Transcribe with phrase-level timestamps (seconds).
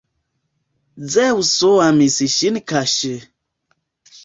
[1.15, 3.15] Zeŭso amis ŝin kaŝe.